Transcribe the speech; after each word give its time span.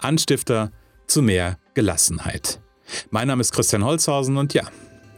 Anstifter 0.00 0.70
zu 1.06 1.22
mehr 1.22 1.58
Gelassenheit. 1.74 2.60
Mein 3.10 3.28
Name 3.28 3.40
ist 3.40 3.52
Christian 3.52 3.84
Holzhausen 3.84 4.36
und 4.36 4.54
ja, 4.54 4.64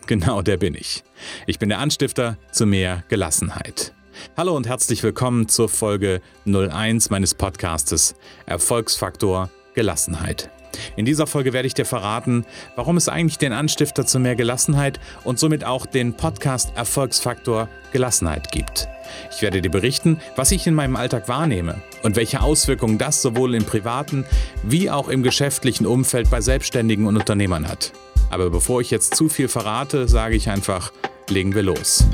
genau 0.06 0.42
der 0.42 0.56
bin 0.56 0.74
ich. 0.74 1.02
Ich 1.46 1.58
bin 1.58 1.68
der 1.68 1.78
Anstifter 1.78 2.36
zu 2.50 2.66
mehr 2.66 3.04
Gelassenheit. 3.08 3.94
Hallo 4.36 4.56
und 4.56 4.66
herzlich 4.66 5.02
willkommen 5.02 5.48
zur 5.48 5.68
Folge 5.68 6.20
01 6.44 7.10
meines 7.10 7.34
Podcastes 7.34 8.14
Erfolgsfaktor 8.46 9.50
Gelassenheit. 9.74 10.50
In 10.96 11.04
dieser 11.04 11.26
Folge 11.26 11.52
werde 11.52 11.66
ich 11.66 11.74
dir 11.74 11.84
verraten, 11.84 12.44
warum 12.76 12.96
es 12.96 13.08
eigentlich 13.08 13.38
den 13.38 13.52
Anstifter 13.52 14.06
zu 14.06 14.18
mehr 14.18 14.36
Gelassenheit 14.36 15.00
und 15.24 15.38
somit 15.38 15.64
auch 15.64 15.86
den 15.86 16.14
Podcast 16.14 16.72
Erfolgsfaktor 16.76 17.68
Gelassenheit 17.92 18.50
gibt. 18.52 18.88
Ich 19.30 19.42
werde 19.42 19.60
dir 19.60 19.70
berichten, 19.70 20.18
was 20.36 20.50
ich 20.52 20.66
in 20.66 20.74
meinem 20.74 20.96
Alltag 20.96 21.28
wahrnehme 21.28 21.82
und 22.02 22.16
welche 22.16 22.40
Auswirkungen 22.40 22.98
das 22.98 23.20
sowohl 23.20 23.54
im 23.54 23.64
privaten 23.64 24.24
wie 24.62 24.90
auch 24.90 25.08
im 25.08 25.22
geschäftlichen 25.22 25.86
Umfeld 25.86 26.30
bei 26.30 26.40
Selbstständigen 26.40 27.06
und 27.06 27.16
Unternehmern 27.16 27.68
hat. 27.68 27.92
Aber 28.30 28.48
bevor 28.48 28.80
ich 28.80 28.90
jetzt 28.90 29.14
zu 29.14 29.28
viel 29.28 29.48
verrate, 29.48 30.08
sage 30.08 30.36
ich 30.36 30.48
einfach, 30.48 30.92
legen 31.28 31.54
wir 31.54 31.62
los. 31.62 32.06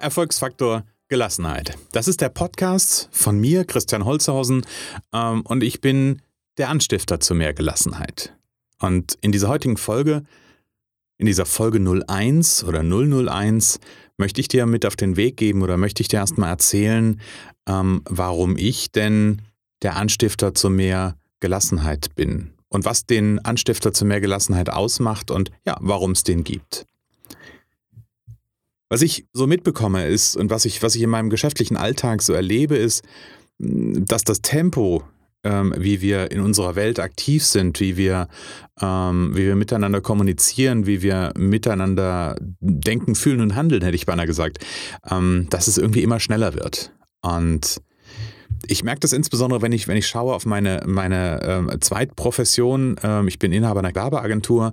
Erfolgsfaktor 0.00 0.84
Gelassenheit. 1.08 1.76
Das 1.92 2.08
ist 2.08 2.20
der 2.20 2.30
Podcast 2.30 3.08
von 3.12 3.38
mir, 3.38 3.64
Christian 3.64 4.04
Holzhausen, 4.04 4.66
ähm, 5.12 5.42
und 5.42 5.62
ich 5.62 5.80
bin 5.80 6.20
der 6.58 6.68
Anstifter 6.68 7.20
zu 7.20 7.34
mehr 7.34 7.54
Gelassenheit. 7.54 8.34
Und 8.80 9.16
in 9.20 9.32
dieser 9.32 9.48
heutigen 9.48 9.76
Folge, 9.76 10.24
in 11.18 11.26
dieser 11.26 11.46
Folge 11.46 11.78
01 11.78 12.64
oder 12.64 12.82
001, 12.82 13.78
möchte 14.18 14.40
ich 14.40 14.48
dir 14.48 14.66
mit 14.66 14.84
auf 14.84 14.96
den 14.96 15.16
Weg 15.16 15.36
geben 15.36 15.62
oder 15.62 15.76
möchte 15.76 16.02
ich 16.02 16.08
dir 16.08 16.18
erstmal 16.18 16.50
erzählen, 16.50 17.20
ähm, 17.68 18.02
warum 18.08 18.56
ich 18.56 18.90
denn 18.90 19.42
der 19.82 19.96
Anstifter 19.96 20.54
zu 20.54 20.70
mehr 20.70 21.16
Gelassenheit 21.40 22.14
bin 22.14 22.52
und 22.68 22.84
was 22.84 23.06
den 23.06 23.38
Anstifter 23.44 23.92
zu 23.92 24.04
mehr 24.04 24.20
Gelassenheit 24.20 24.70
ausmacht 24.70 25.30
und 25.30 25.50
ja, 25.64 25.76
warum 25.80 26.12
es 26.12 26.24
den 26.24 26.44
gibt. 26.44 26.86
Was 28.88 29.02
ich 29.02 29.26
so 29.32 29.46
mitbekomme 29.46 30.06
ist 30.06 30.36
und 30.36 30.50
was 30.50 30.64
ich, 30.64 30.82
was 30.82 30.94
ich 30.94 31.02
in 31.02 31.10
meinem 31.10 31.30
geschäftlichen 31.30 31.76
Alltag 31.76 32.22
so 32.22 32.32
erlebe, 32.32 32.76
ist, 32.76 33.04
dass 33.58 34.22
das 34.22 34.42
Tempo, 34.42 35.02
ähm, 35.42 35.74
wie 35.76 36.00
wir 36.00 36.30
in 36.30 36.40
unserer 36.40 36.76
Welt 36.76 37.00
aktiv 37.00 37.44
sind, 37.44 37.80
wie 37.80 37.96
wir, 37.96 38.28
ähm, 38.80 39.32
wie 39.34 39.46
wir 39.46 39.56
miteinander 39.56 40.00
kommunizieren, 40.00 40.86
wie 40.86 41.02
wir 41.02 41.32
miteinander 41.36 42.36
denken, 42.60 43.14
fühlen 43.14 43.40
und 43.40 43.56
handeln, 43.56 43.82
hätte 43.82 43.96
ich 43.96 44.06
beinahe 44.06 44.26
gesagt, 44.26 44.64
ähm, 45.10 45.48
dass 45.50 45.66
es 45.66 45.78
irgendwie 45.78 46.02
immer 46.02 46.20
schneller 46.20 46.54
wird. 46.54 46.92
Und 47.22 47.80
ich 48.66 48.84
merke 48.84 49.00
das 49.00 49.12
insbesondere, 49.12 49.62
wenn 49.62 49.72
ich, 49.72 49.88
wenn 49.88 49.96
ich 49.96 50.06
schaue 50.06 50.34
auf 50.34 50.46
meine, 50.46 50.82
meine 50.86 51.40
ähm, 51.42 51.80
Zweitprofession. 51.80 52.96
Ähm, 53.02 53.28
ich 53.28 53.38
bin 53.38 53.52
Inhaber 53.52 53.80
einer 53.80 53.94
Werbeagentur. 53.94 54.72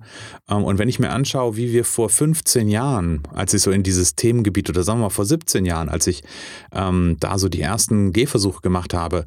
Ähm, 0.50 0.64
und 0.64 0.80
wenn 0.80 0.90
ich 0.90 1.00
mir 1.00 1.12
anschaue, 1.12 1.58
wie 1.58 1.74
wir 1.74 1.86
vor 1.86 2.10
15 2.10 2.70
Jahren, 2.70 3.24
als 3.34 3.54
ich 3.54 3.62
so 3.62 3.72
in 3.72 3.84
dieses 3.84 4.16
Themengebiet 4.16 4.70
oder 4.70 4.84
sagen 4.84 5.00
wir 5.00 5.06
mal 5.06 5.10
vor 5.10 5.26
17 5.26 5.66
Jahren, 5.66 5.90
als 5.90 6.08
ich 6.08 6.24
ähm, 6.72 7.18
da 7.20 7.38
so 7.38 7.50
die 7.50 7.62
ersten 7.62 8.14
Gehversuche 8.14 8.62
gemacht 8.62 8.94
habe, 8.94 9.26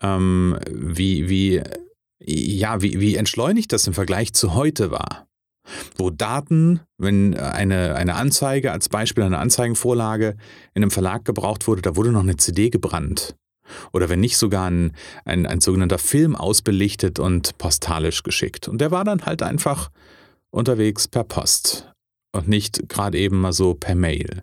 ähm, 0.00 0.58
wie, 0.70 1.28
wie, 1.28 1.62
ja, 2.20 2.82
wie, 2.82 3.00
wie 3.00 3.16
entschleunigt 3.16 3.72
das 3.72 3.86
im 3.86 3.94
Vergleich 3.94 4.32
zu 4.32 4.54
heute 4.54 4.90
war 4.90 5.26
wo 5.96 6.10
Daten, 6.10 6.80
wenn 6.98 7.34
eine, 7.36 7.94
eine 7.94 8.16
Anzeige 8.16 8.70
als 8.70 8.90
Beispiel, 8.90 9.24
eine 9.24 9.38
Anzeigenvorlage 9.38 10.36
in 10.74 10.82
einem 10.82 10.90
Verlag 10.90 11.24
gebraucht 11.24 11.66
wurde, 11.66 11.80
da 11.80 11.96
wurde 11.96 12.12
noch 12.12 12.20
eine 12.20 12.36
CD 12.36 12.68
gebrannt. 12.68 13.34
Oder 13.92 14.08
wenn 14.08 14.20
nicht 14.20 14.36
sogar 14.36 14.70
ein, 14.70 14.92
ein, 15.24 15.46
ein 15.46 15.60
sogenannter 15.60 15.98
Film 15.98 16.36
ausbelichtet 16.36 17.18
und 17.18 17.58
postalisch 17.58 18.22
geschickt. 18.22 18.68
Und 18.68 18.80
der 18.80 18.90
war 18.90 19.04
dann 19.04 19.24
halt 19.26 19.42
einfach 19.42 19.90
unterwegs 20.50 21.08
per 21.08 21.24
Post 21.24 21.92
und 22.32 22.48
nicht 22.48 22.88
gerade 22.88 23.18
eben 23.18 23.40
mal 23.40 23.52
so 23.52 23.74
per 23.74 23.94
Mail. 23.94 24.42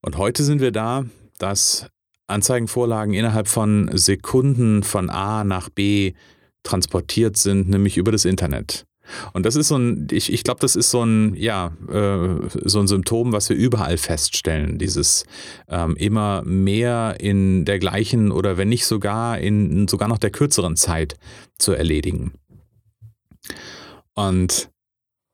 Und 0.00 0.16
heute 0.18 0.42
sind 0.44 0.60
wir 0.60 0.72
da, 0.72 1.04
dass 1.38 1.86
Anzeigenvorlagen 2.26 3.14
innerhalb 3.14 3.48
von 3.48 3.90
Sekunden 3.92 4.82
von 4.82 5.10
A 5.10 5.44
nach 5.44 5.68
B 5.68 6.14
transportiert 6.62 7.36
sind, 7.36 7.68
nämlich 7.68 7.96
über 7.96 8.12
das 8.12 8.24
Internet. 8.24 8.86
Und 9.32 9.46
das 9.46 9.56
ist 9.56 9.68
so 9.68 9.76
ein, 9.76 10.08
ich, 10.10 10.32
ich 10.32 10.44
glaube, 10.44 10.60
das 10.60 10.76
ist 10.76 10.90
so 10.90 11.04
ein, 11.04 11.34
ja, 11.34 11.72
äh, 11.88 12.48
so 12.64 12.80
ein 12.80 12.86
Symptom, 12.86 13.32
was 13.32 13.48
wir 13.48 13.56
überall 13.56 13.96
feststellen. 13.96 14.78
Dieses 14.78 15.24
ähm, 15.68 15.96
immer 15.96 16.42
mehr 16.44 17.16
in 17.20 17.64
der 17.64 17.78
gleichen 17.78 18.32
oder 18.32 18.56
wenn 18.56 18.68
nicht 18.68 18.86
sogar 18.86 19.38
in 19.38 19.88
sogar 19.88 20.08
noch 20.08 20.18
der 20.18 20.30
kürzeren 20.30 20.76
Zeit 20.76 21.16
zu 21.58 21.72
erledigen. 21.72 22.32
Und 24.14 24.71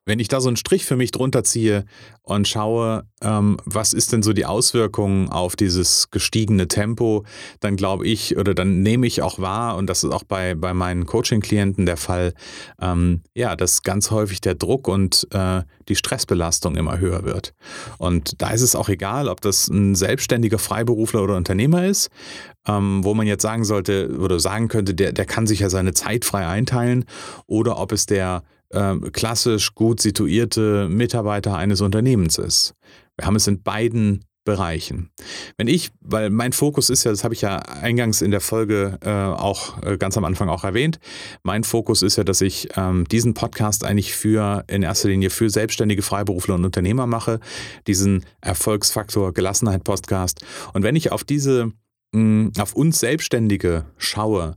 wenn 0.09 0.19
ich 0.19 0.27
da 0.27 0.41
so 0.41 0.49
einen 0.49 0.57
Strich 0.57 0.85
für 0.85 0.95
mich 0.95 1.11
drunter 1.11 1.43
ziehe 1.43 1.85
und 2.23 2.47
schaue, 2.47 3.03
ähm, 3.21 3.57
was 3.63 3.93
ist 3.93 4.11
denn 4.11 4.23
so 4.23 4.33
die 4.33 4.45
Auswirkung 4.45 5.29
auf 5.29 5.55
dieses 5.55 6.09
gestiegene 6.09 6.67
Tempo, 6.67 7.25
dann 7.59 7.75
glaube 7.75 8.07
ich 8.07 8.35
oder 8.35 8.55
dann 8.55 8.81
nehme 8.81 9.05
ich 9.05 9.21
auch 9.21 9.39
wahr, 9.39 9.77
und 9.77 9.87
das 9.87 10.03
ist 10.03 10.11
auch 10.11 10.23
bei, 10.23 10.55
bei 10.55 10.73
meinen 10.73 11.05
Coaching-Klienten 11.05 11.85
der 11.85 11.97
Fall, 11.97 12.33
ähm, 12.81 13.21
ja, 13.35 13.55
dass 13.55 13.83
ganz 13.83 14.09
häufig 14.09 14.41
der 14.41 14.55
Druck 14.55 14.87
und 14.87 15.27
äh, 15.31 15.61
die 15.87 15.95
Stressbelastung 15.95 16.75
immer 16.75 16.99
höher 16.99 17.23
wird. 17.23 17.53
Und 17.99 18.41
da 18.41 18.49
ist 18.49 18.61
es 18.61 18.75
auch 18.75 18.89
egal, 18.89 19.27
ob 19.27 19.41
das 19.41 19.67
ein 19.67 19.93
selbstständiger 19.93 20.57
Freiberufler 20.57 21.23
oder 21.23 21.35
Unternehmer 21.35 21.85
ist, 21.85 22.09
ähm, 22.67 23.03
wo 23.03 23.13
man 23.13 23.27
jetzt 23.27 23.43
sagen 23.43 23.63
sollte 23.63 24.17
oder 24.17 24.39
sagen 24.39 24.69
könnte, 24.69 24.95
der, 24.95 25.13
der 25.13 25.25
kann 25.25 25.45
sich 25.45 25.59
ja 25.59 25.69
seine 25.69 25.93
Zeit 25.93 26.25
frei 26.25 26.47
einteilen, 26.47 27.05
oder 27.45 27.77
ob 27.77 27.91
es 27.91 28.07
der 28.07 28.43
ähm, 28.73 29.11
klassisch 29.11 29.73
gut 29.73 30.01
situierte 30.01 30.87
Mitarbeiter 30.89 31.57
eines 31.57 31.81
Unternehmens 31.81 32.37
ist. 32.37 32.73
Wir 33.17 33.25
haben 33.25 33.35
es 33.35 33.47
in 33.47 33.61
beiden 33.61 34.25
Bereichen. 34.45 35.11
Wenn 35.57 35.67
ich, 35.67 35.91
weil 36.01 36.31
mein 36.31 36.53
Fokus 36.53 36.89
ist 36.89 37.03
ja, 37.03 37.11
das 37.11 37.23
habe 37.23 37.35
ich 37.35 37.41
ja 37.41 37.57
eingangs 37.57 38.23
in 38.23 38.31
der 38.31 38.41
Folge 38.41 38.97
äh, 39.01 39.09
auch 39.09 39.83
äh, 39.83 39.97
ganz 39.97 40.17
am 40.17 40.25
Anfang 40.25 40.49
auch 40.49 40.63
erwähnt, 40.63 40.97
mein 41.43 41.63
Fokus 41.63 42.01
ist 42.01 42.15
ja, 42.15 42.23
dass 42.23 42.41
ich 42.41 42.69
ähm, 42.75 43.05
diesen 43.07 43.35
Podcast 43.35 43.83
eigentlich 43.83 44.15
für 44.15 44.63
in 44.67 44.81
erster 44.81 45.09
Linie 45.09 45.29
für 45.29 45.51
selbstständige 45.51 46.01
Freiberufler 46.01 46.55
und 46.55 46.65
Unternehmer 46.65 47.05
mache, 47.05 47.39
diesen 47.85 48.25
Erfolgsfaktor 48.41 49.33
Gelassenheit 49.33 49.83
Podcast. 49.83 50.43
Und 50.73 50.81
wenn 50.81 50.95
ich 50.95 51.11
auf 51.11 51.23
diese, 51.23 51.71
mh, 52.13 52.51
auf 52.59 52.73
uns 52.73 52.99
Selbstständige 52.99 53.85
schaue, 53.97 54.55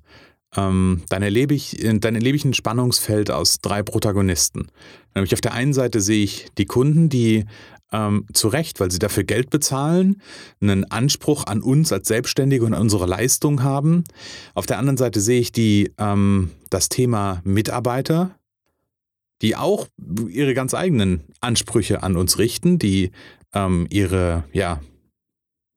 ähm, 0.57 1.03
dann, 1.09 1.23
erlebe 1.23 1.55
ich, 1.55 1.79
dann 1.81 2.15
erlebe 2.15 2.37
ich 2.37 2.45
ein 2.45 2.55
Spannungsfeld 2.55 3.31
aus 3.31 3.61
drei 3.61 3.83
Protagonisten. 3.83 4.69
Nämlich 5.15 5.33
auf 5.33 5.41
der 5.41 5.55
einen 5.55 5.73
Seite 5.73 6.01
sehe 6.01 6.25
ich 6.25 6.49
die 6.59 6.67
Kunden, 6.67 7.09
die 7.09 7.45
ähm, 7.93 8.27
zu 8.33 8.49
Recht, 8.49 8.81
weil 8.81 8.91
sie 8.91 8.99
dafür 8.99 9.25
Geld 9.25 9.51
bezahlen, 9.51 10.21
einen 10.61 10.91
Anspruch 10.91 11.47
an 11.47 11.63
uns 11.63 11.93
als 11.93 12.09
Selbstständige 12.09 12.65
und 12.65 12.75
an 12.75 12.83
unsere 12.83 13.07
Leistung 13.07 13.63
haben. 13.63 14.05
Auf 14.55 14.67
der 14.67 14.79
anderen 14.79 14.97
Seite 14.97 15.21
sehe 15.21 15.41
ich 15.41 15.53
die, 15.53 15.93
ähm, 15.99 16.51
das 16.71 16.89
Thema 16.89 17.41
Mitarbeiter, 17.45 18.37
die 19.43 19.57
auch 19.57 19.89
ihre 20.29 20.55
ganz 20.55 20.75
eigenen 20.75 21.21
Ansprüche 21.41 22.03
an 22.03 22.17
uns 22.17 22.39
richten, 22.39 22.79
die 22.79 23.11
ähm, 23.55 23.87
ihre, 23.91 24.45
ja, 24.53 24.81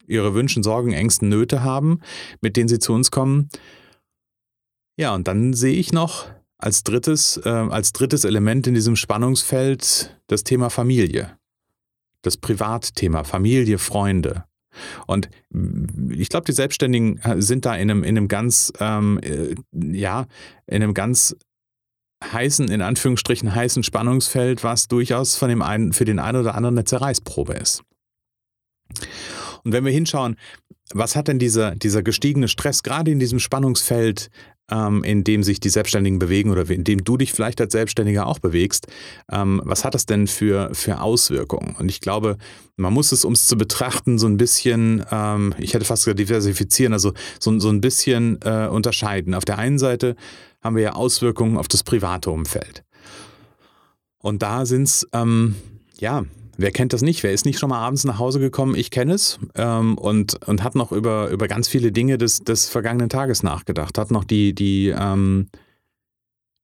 ihre 0.08 0.34
Wünsche, 0.34 0.62
Sorgen, 0.64 0.94
Ängsten, 0.94 1.30
Nöte 1.30 1.64
haben, 1.64 2.00
mit 2.40 2.58
denen 2.58 2.70
sie 2.70 2.80
zu 2.80 2.94
uns 2.94 3.12
kommen. 3.12 3.50
Ja, 4.98 5.14
und 5.14 5.28
dann 5.28 5.54
sehe 5.54 5.74
ich 5.74 5.92
noch 5.92 6.28
als 6.58 6.84
drittes, 6.84 7.38
äh, 7.44 7.50
als 7.50 7.92
drittes 7.92 8.24
Element 8.24 8.68
in 8.68 8.74
diesem 8.74 8.96
Spannungsfeld 8.96 10.18
das 10.28 10.44
Thema 10.44 10.70
Familie. 10.70 11.38
Das 12.22 12.38
Privatthema, 12.38 13.24
Familie, 13.24 13.78
Freunde. 13.78 14.46
Und 15.06 15.30
ich 16.10 16.30
glaube, 16.30 16.46
die 16.46 16.54
Selbstständigen 16.54 17.18
äh, 17.20 17.42
sind 17.42 17.66
da 17.66 17.76
in 17.76 17.92
einem, 17.92 18.04
in 18.04 18.18
einem 18.18 18.28
ganz, 18.28 18.74
ähm, 18.80 19.20
äh, 19.22 19.56
ja, 19.72 20.26
in 20.68 20.82
einem 20.82 20.94
ganz 20.94 21.36
heißen, 22.24 22.70
in 22.70 22.82
Anführungsstrichen 22.82 23.54
heißen 23.54 23.84
Spannungsfeld, 23.84 24.64
was 24.64 24.88
durchaus 24.88 25.36
von 25.36 25.50
dem 25.50 25.62
einen, 25.62 25.94
für 25.94 26.06
den 26.06 26.20
einen 26.20 26.40
oder 26.40 26.56
anderen 26.56 26.76
eine 26.76 26.86
Zerreißprobe 26.86 27.54
ist. 27.54 27.84
Und 29.64 29.72
wenn 29.72 29.86
wir 29.86 29.92
hinschauen, 29.92 30.36
was 30.94 31.16
hat 31.16 31.28
denn 31.28 31.40
dieser, 31.40 31.76
dieser 31.76 32.04
gestiegene 32.04 32.48
Stress 32.48 32.84
gerade 32.84 33.12
in 33.12 33.20
diesem 33.20 33.40
Spannungsfeld 33.40 34.30
ähm, 34.72 35.04
in 35.04 35.24
dem 35.24 35.44
sich 35.44 35.60
die 35.60 35.70
Selbstständigen 35.70 36.20
bewegen 36.20 36.52
oder 36.52 36.70
in 36.70 36.84
dem 36.84 37.04
du 37.04 37.18
dich 37.18 37.34
vielleicht 37.34 37.62
als 37.62 37.74
Selbstständiger 37.74 38.26
auch 38.26 38.40
bewegst, 38.40 38.88
ähm, 39.32 39.62
was 39.64 39.86
hat 39.86 39.94
das 39.94 40.06
denn 40.06 40.28
für, 40.28 40.74
für 40.74 41.02
Auswirkungen? 41.02 41.76
Und 41.78 41.90
ich 41.90 42.02
glaube, 42.02 42.38
man 42.76 42.94
muss 42.94 43.12
es, 43.12 43.26
um 43.26 43.34
es 43.34 43.46
zu 43.48 43.58
betrachten, 43.58 44.18
so 44.18 44.28
ein 44.28 44.38
bisschen, 44.38 45.06
ähm, 45.12 45.54
ich 45.58 45.74
hätte 45.74 45.86
fast 45.86 46.06
gesagt 46.06 46.20
diversifizieren, 46.20 46.94
also 46.94 47.14
so, 47.40 47.58
so 47.60 47.70
ein 47.70 47.82
bisschen 47.82 48.40
äh, 48.44 48.68
unterscheiden. 48.68 49.34
Auf 49.34 49.46
der 49.46 49.58
einen 49.58 49.80
Seite 49.80 50.16
haben 50.62 50.76
wir 50.76 50.84
ja 50.84 50.94
Auswirkungen 50.94 51.58
auf 51.58 51.68
das 51.68 51.84
private 51.84 52.32
Umfeld. 52.32 52.84
Und 54.18 54.42
da 54.42 54.66
sind 54.66 54.84
es, 54.84 55.08
ähm, 55.14 55.56
ja, 56.00 56.24
Wer 56.58 56.72
kennt 56.72 56.94
das 56.94 57.02
nicht? 57.02 57.24
Wer 57.24 57.34
ist 57.34 57.46
nicht 57.46 57.60
schon 57.60 57.70
mal 57.70 57.80
abends 57.80 58.06
nach 58.06 58.20
Hause 58.20 58.40
gekommen? 58.40 58.76
Ich 58.76 58.90
kenne 58.90 59.14
es 59.14 59.40
ähm, 59.56 59.98
und, 59.98 60.46
und 60.48 60.64
hat 60.64 60.76
noch 60.76 60.92
über, 60.92 61.30
über 61.30 61.48
ganz 61.48 61.68
viele 61.68 61.92
Dinge 61.92 62.18
des, 62.18 62.44
des 62.44 62.70
vergangenen 62.70 63.10
Tages 63.10 63.44
nachgedacht. 63.44 63.98
Hat 63.98 64.12
noch 64.12 64.24
die, 64.24 64.54
die, 64.54 64.94
ähm, 64.98 65.50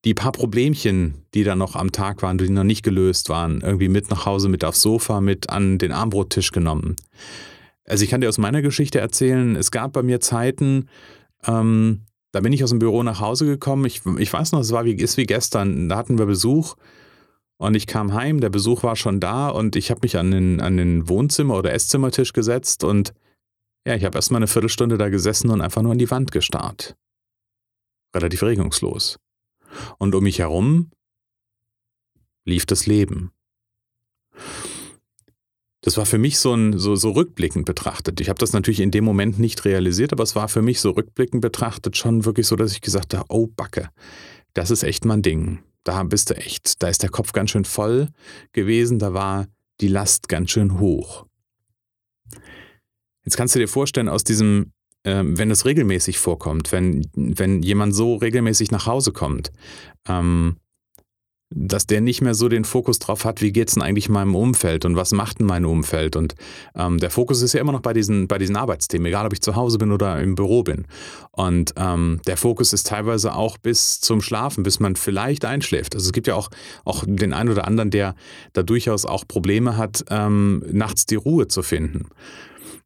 die 0.05 0.13
paar 0.13 0.31
Problemchen, 0.31 1.25
die 1.33 1.43
da 1.43 1.55
noch 1.55 1.75
am 1.75 1.91
Tag 1.91 2.21
waren, 2.21 2.37
die 2.37 2.49
noch 2.49 2.63
nicht 2.63 2.83
gelöst 2.83 3.29
waren, 3.29 3.61
irgendwie 3.61 3.89
mit 3.89 4.09
nach 4.09 4.25
Hause, 4.25 4.47
mit 4.47 4.63
aufs 4.63 4.81
Sofa, 4.81 5.19
mit 5.19 5.49
an 5.49 5.77
den 5.77 5.91
Armbrottisch 5.91 6.51
genommen. 6.51 6.95
Also 7.85 8.03
ich 8.03 8.09
kann 8.09 8.21
dir 8.21 8.29
aus 8.29 8.37
meiner 8.37 8.61
Geschichte 8.61 8.99
erzählen, 8.99 9.55
es 9.55 9.71
gab 9.71 9.91
bei 9.91 10.03
mir 10.03 10.21
Zeiten, 10.21 10.87
ähm, 11.45 12.01
da 12.31 12.39
bin 12.39 12.53
ich 12.53 12.63
aus 12.63 12.69
dem 12.69 12.79
Büro 12.79 13.03
nach 13.03 13.19
Hause 13.19 13.45
gekommen. 13.45 13.83
Ich, 13.85 14.01
ich 14.17 14.31
weiß 14.31 14.53
noch, 14.53 14.61
es 14.61 14.71
war 14.71 14.85
wie, 14.85 14.93
ist 14.93 15.17
wie 15.17 15.25
gestern. 15.25 15.89
Da 15.89 15.97
hatten 15.97 16.17
wir 16.17 16.25
Besuch 16.25 16.75
und 17.61 17.75
ich 17.75 17.85
kam 17.85 18.13
heim, 18.13 18.39
der 18.39 18.49
Besuch 18.49 18.81
war 18.81 18.95
schon 18.95 19.19
da 19.19 19.47
und 19.49 19.75
ich 19.75 19.91
habe 19.91 19.99
mich 20.01 20.17
an 20.17 20.31
den, 20.31 20.61
an 20.61 20.77
den 20.77 21.07
Wohnzimmer- 21.07 21.55
oder 21.55 21.71
Esszimmertisch 21.71 22.33
gesetzt 22.33 22.83
und 22.83 23.13
ja, 23.85 23.93
ich 23.93 24.03
habe 24.03 24.17
erstmal 24.17 24.39
eine 24.39 24.47
Viertelstunde 24.47 24.97
da 24.97 25.09
gesessen 25.09 25.51
und 25.51 25.61
einfach 25.61 25.83
nur 25.83 25.91
an 25.91 25.99
die 25.99 26.09
Wand 26.09 26.31
gestarrt. 26.31 26.95
Relativ 28.15 28.41
regungslos. 28.41 29.19
Und 29.99 30.15
um 30.15 30.23
mich 30.23 30.39
herum 30.39 30.89
lief 32.45 32.65
das 32.65 32.87
Leben. 32.87 33.31
Das 35.81 35.97
war 35.97 36.07
für 36.07 36.17
mich 36.17 36.39
so, 36.39 36.55
ein, 36.55 36.79
so, 36.79 36.95
so 36.95 37.11
rückblickend 37.11 37.67
betrachtet. 37.67 38.19
Ich 38.21 38.29
habe 38.29 38.39
das 38.39 38.53
natürlich 38.53 38.79
in 38.79 38.89
dem 38.89 39.03
Moment 39.03 39.37
nicht 39.37 39.65
realisiert, 39.65 40.13
aber 40.13 40.23
es 40.23 40.35
war 40.35 40.47
für 40.47 40.63
mich 40.63 40.81
so 40.81 40.89
rückblickend 40.89 41.41
betrachtet 41.43 41.95
schon 41.95 42.25
wirklich 42.25 42.47
so, 42.47 42.55
dass 42.55 42.71
ich 42.71 42.81
gesagt 42.81 43.13
habe, 43.13 43.25
oh 43.29 43.45
Backe, 43.45 43.89
das 44.55 44.71
ist 44.71 44.81
echt 44.81 45.05
mein 45.05 45.21
Ding 45.21 45.59
da 45.83 46.03
bist 46.03 46.29
du 46.29 46.35
echt, 46.35 46.81
da 46.81 46.87
ist 46.87 47.03
der 47.03 47.09
Kopf 47.09 47.31
ganz 47.33 47.51
schön 47.51 47.65
voll 47.65 48.09
gewesen, 48.51 48.99
da 48.99 49.13
war 49.13 49.47
die 49.79 49.87
Last 49.87 50.29
ganz 50.29 50.51
schön 50.51 50.79
hoch. 50.79 51.25
Jetzt 53.23 53.37
kannst 53.37 53.55
du 53.55 53.59
dir 53.59 53.67
vorstellen, 53.67 54.09
aus 54.09 54.23
diesem, 54.23 54.73
äh, 55.03 55.23
wenn 55.23 55.51
es 55.51 55.65
regelmäßig 55.65 56.19
vorkommt, 56.19 56.71
wenn, 56.71 57.09
wenn 57.13 57.61
jemand 57.61 57.95
so 57.95 58.15
regelmäßig 58.15 58.71
nach 58.71 58.85
Hause 58.85 59.11
kommt, 59.11 59.51
ähm, 60.07 60.57
dass 61.53 61.85
der 61.85 61.99
nicht 62.01 62.21
mehr 62.21 62.33
so 62.33 62.47
den 62.47 62.63
Fokus 62.63 62.99
drauf 62.99 63.25
hat, 63.25 63.41
wie 63.41 63.51
geht 63.51 63.67
es 63.67 63.73
denn 63.73 63.83
eigentlich 63.83 64.07
meinem 64.09 64.35
Umfeld 64.35 64.85
und 64.85 64.95
was 64.95 65.11
macht 65.11 65.39
denn 65.39 65.45
mein 65.45 65.65
Umfeld? 65.65 66.15
Und 66.15 66.35
ähm, 66.75 66.97
der 66.97 67.09
Fokus 67.09 67.41
ist 67.41 67.53
ja 67.53 67.59
immer 67.59 67.73
noch 67.73 67.81
bei 67.81 67.93
diesen, 67.93 68.27
bei 68.27 68.37
diesen 68.37 68.55
Arbeitsthemen, 68.55 69.05
egal 69.07 69.25
ob 69.25 69.33
ich 69.33 69.41
zu 69.41 69.55
Hause 69.55 69.77
bin 69.77 69.91
oder 69.91 70.19
im 70.21 70.35
Büro 70.35 70.63
bin. 70.63 70.87
Und 71.31 71.73
ähm, 71.75 72.21
der 72.25 72.37
Fokus 72.37 72.71
ist 72.71 72.87
teilweise 72.87 73.35
auch 73.35 73.57
bis 73.57 73.99
zum 73.99 74.21
Schlafen, 74.21 74.63
bis 74.63 74.79
man 74.79 74.95
vielleicht 74.95 75.43
einschläft. 75.43 75.93
Also 75.93 76.07
es 76.07 76.13
gibt 76.13 76.27
ja 76.27 76.35
auch, 76.35 76.49
auch 76.85 77.03
den 77.05 77.33
einen 77.33 77.49
oder 77.49 77.67
anderen, 77.67 77.91
der 77.91 78.15
da 78.53 78.63
durchaus 78.63 79.05
auch 79.05 79.27
Probleme 79.27 79.75
hat, 79.75 80.05
ähm, 80.09 80.63
nachts 80.71 81.05
die 81.05 81.15
Ruhe 81.15 81.47
zu 81.49 81.63
finden. 81.63 82.07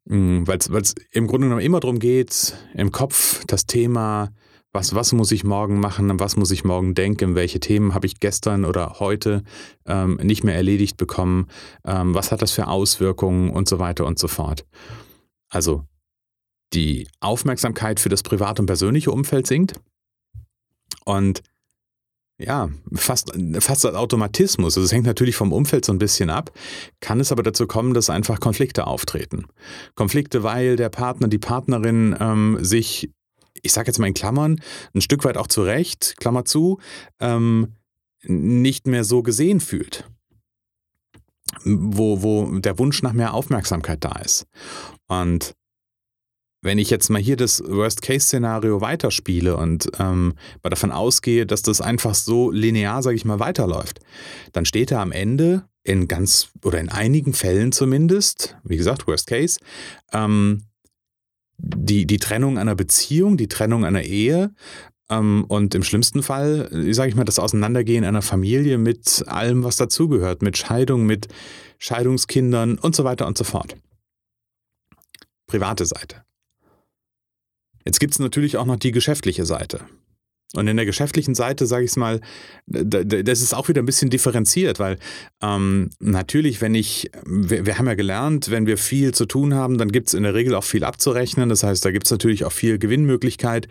Mhm, 0.06 0.48
Weil 0.48 0.58
es 0.58 0.96
im 1.12 1.28
Grunde 1.28 1.48
genommen 1.48 1.62
immer 1.62 1.80
darum 1.80 2.00
geht, 2.00 2.56
im 2.74 2.92
Kopf 2.92 3.44
das 3.46 3.68
Thema 3.68 4.32
was, 4.76 4.94
was 4.94 5.14
muss 5.14 5.32
ich 5.32 5.44
morgen 5.44 5.80
machen, 5.80 6.20
was 6.20 6.36
muss 6.36 6.52
ich 6.52 6.64
morgen 6.64 6.94
denken, 6.94 7.34
welche 7.34 7.60
Themen 7.60 7.96
habe 7.96 8.06
ich 8.06 8.20
gestern 8.20 8.66
oder 8.66 9.00
heute 9.00 9.44
ähm, 9.88 10.18
nicht 10.22 10.44
mehr 10.44 10.56
erledigt 10.56 10.98
bekommen, 10.98 11.48
ähm, 11.86 12.14
was 12.14 12.32
hat 12.32 12.42
das 12.42 12.52
für 12.52 12.68
Auswirkungen 12.68 13.50
und 13.50 13.68
so 13.68 13.80
weiter 13.80 14.06
und 14.06 14.20
so 14.20 14.28
fort. 14.28 14.66
Also 15.50 15.86
die 16.74 17.08
Aufmerksamkeit 17.22 18.00
für 18.00 18.10
das 18.10 18.22
private 18.22 18.62
und 18.62 18.66
persönliche 18.66 19.12
Umfeld 19.12 19.48
sinkt 19.48 19.80
und 21.06 21.42
ja, 22.38 22.70
fast, 22.94 23.32
fast 23.60 23.86
als 23.86 23.96
Automatismus. 23.96 24.76
Also 24.76 24.86
es 24.86 24.92
hängt 24.92 25.06
natürlich 25.06 25.38
vom 25.38 25.54
Umfeld 25.54 25.86
so 25.86 25.94
ein 25.94 26.00
bisschen 26.00 26.30
ab, 26.30 26.52
kann 27.00 27.22
es 27.22 27.32
aber 27.32 27.44
dazu 27.44 27.66
kommen, 27.66 27.94
dass 27.94 28.10
einfach 28.10 28.42
Konflikte 28.42 28.88
auftreten. 28.88 29.46
Konflikte, 29.96 30.44
weil 30.44 30.76
der 30.76 30.90
Partner, 30.90 31.30
die 31.30 31.38
Partnerin 31.38 32.14
ähm, 32.20 32.58
sich 32.60 33.10
ich 33.62 33.74
sage 33.74 33.88
jetzt 33.88 34.00
mal 34.00 34.08
in 34.08 34.14
Klammern, 34.14 34.62
ein 34.94 35.02
Stück 35.02 35.24
weit 35.24 35.38
auch 35.38 35.48
zu 35.48 35.64
Recht, 35.64 36.16
Klammer 36.18 36.46
zu, 36.46 36.80
ähm, 37.20 37.74
nicht 38.24 38.88
mehr 38.88 39.04
so 39.04 39.24
gesehen 39.24 39.60
fühlt. 39.60 40.10
Wo, 41.64 42.22
wo 42.22 42.60
der 42.60 42.78
Wunsch 42.80 43.02
nach 43.02 43.14
mehr 43.14 43.34
Aufmerksamkeit 43.34 44.04
da 44.04 44.14
ist. 44.20 44.46
Und 45.08 45.56
wenn 46.66 46.80
ich 46.80 46.90
jetzt 46.90 47.10
mal 47.10 47.22
hier 47.22 47.38
das 47.38 47.64
Worst-Case-Szenario 47.64 48.82
weiterspiele 48.82 49.56
und 49.56 49.90
ähm, 50.00 50.34
davon 50.64 50.92
ausgehe, 50.92 51.46
dass 51.46 51.62
das 51.62 51.80
einfach 51.80 52.16
so 52.16 52.50
linear, 52.50 53.04
sage 53.04 53.16
ich 53.16 53.24
mal, 53.24 53.40
weiterläuft, 53.40 54.00
dann 54.52 54.66
steht 54.66 54.90
da 54.90 55.02
am 55.02 55.12
Ende 55.12 55.66
in 55.84 56.08
ganz 56.08 56.50
oder 56.64 56.80
in 56.80 56.90
einigen 56.90 57.34
Fällen 57.34 57.72
zumindest, 57.72 58.58
wie 58.64 58.78
gesagt, 58.78 59.06
Worst 59.06 59.28
Case, 59.28 59.60
ähm, 60.12 60.64
die, 61.58 62.06
die 62.06 62.18
Trennung 62.18 62.58
einer 62.58 62.76
Beziehung, 62.76 63.38
die 63.38 63.48
Trennung 63.48 63.86
einer 63.86 64.04
Ehe 64.04 64.54
ähm, 65.10 65.46
und 65.48 65.76
im 65.76 65.84
schlimmsten 65.84 66.24
Fall, 66.24 66.70
sage 66.94 67.10
ich 67.10 67.16
mal, 67.16 67.26
das 67.26 67.40
Auseinandergehen 67.40 68.04
einer 68.04 68.22
Familie 68.22 68.78
mit 68.78 69.24
allem, 69.28 69.64
was 69.64 69.78
dazugehört, 69.78 70.42
mit 70.42 70.58
Scheidung, 70.58 71.06
mit 71.06 71.28
Scheidungskindern 71.78 72.78
und 72.78 72.96
so 72.96 73.04
weiter 73.04 73.28
und 73.28 73.38
so 73.38 73.44
fort. 73.44 73.76
Private 75.48 75.86
Seite. 75.86 76.24
Jetzt 77.86 78.00
gibt 78.00 78.14
es 78.14 78.20
natürlich 78.20 78.58
auch 78.58 78.66
noch 78.66 78.78
die 78.78 78.92
geschäftliche 78.92 79.46
Seite. 79.46 79.82
Und 80.58 80.68
in 80.68 80.78
der 80.78 80.86
geschäftlichen 80.86 81.36
Seite, 81.36 81.66
sage 81.66 81.86
ich 81.86 81.92
es 81.92 81.98
mal, 81.98 82.22
das 82.68 83.42
ist 83.42 83.54
auch 83.54 83.68
wieder 83.68 83.82
ein 83.82 83.86
bisschen 83.86 84.10
differenziert, 84.10 84.80
weil 84.80 84.98
ähm, 85.42 85.90
natürlich, 86.00 86.62
wenn 86.62 86.76
ich, 86.76 87.10
wir, 87.26 87.66
wir, 87.66 87.78
haben 87.78 87.88
ja 87.88 87.96
gelernt, 87.96 88.52
wenn 88.52 88.66
wir 88.66 88.78
viel 88.78 89.14
zu 89.14 89.26
tun 89.26 89.54
haben, 89.54 89.78
dann 89.78 89.92
gibt 89.92 90.08
es 90.08 90.14
in 90.14 90.24
der 90.24 90.34
Regel 90.34 90.56
auch 90.56 90.64
viel 90.64 90.84
abzurechnen. 90.84 91.50
Das 91.50 91.64
heißt, 91.64 91.84
da 91.84 91.92
gibt 91.92 92.08
es 92.08 92.12
natürlich 92.12 92.46
auch 92.46 92.52
viel 92.52 92.78
Gewinnmöglichkeit 92.78 93.68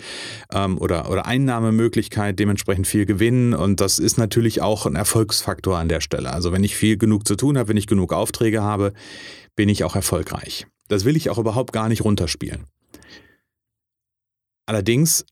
ähm, 0.53 0.79
oder, 0.79 1.11
oder 1.11 1.27
Einnahmemöglichkeit, 1.27 2.39
dementsprechend 2.39 2.87
viel 2.87 3.07
Gewinn. 3.07 3.55
Und 3.55 3.81
das 3.81 3.99
ist 3.99 4.19
natürlich 4.19 4.63
auch 4.63 4.87
ein 4.87 4.97
Erfolgsfaktor 4.97 5.79
an 5.79 5.89
der 5.89 6.01
Stelle. 6.01 6.33
Also 6.33 6.53
wenn 6.53 6.65
ich 6.65 6.77
viel 6.77 6.97
genug 6.97 7.27
zu 7.27 7.37
tun 7.37 7.59
habe, 7.59 7.69
wenn 7.69 7.77
ich 7.77 7.87
genug 7.87 8.13
Aufträge 8.13 8.63
habe, 8.63 8.93
bin 9.57 9.69
ich 9.69 9.85
auch 9.85 9.97
erfolgreich. 9.97 10.67
Das 10.89 11.05
will 11.05 11.17
ich 11.17 11.31
auch 11.31 11.39
überhaupt 11.39 11.73
gar 11.73 11.89
nicht 11.89 12.05
runterspielen. 12.05 12.65
Allerdings 14.67 15.25